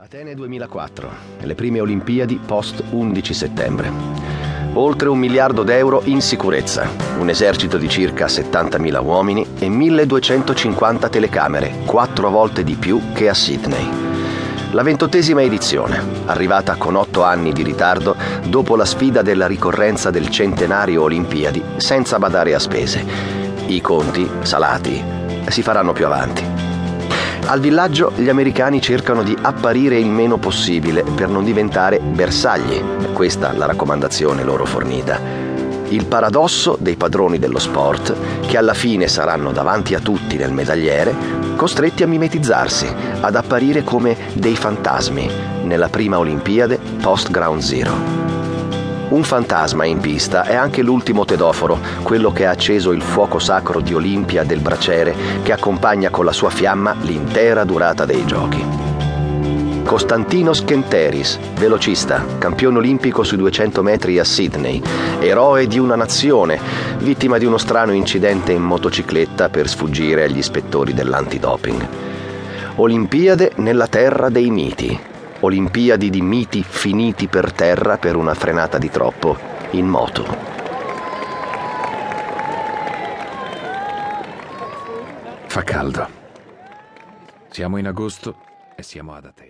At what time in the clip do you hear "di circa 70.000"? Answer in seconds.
7.78-9.04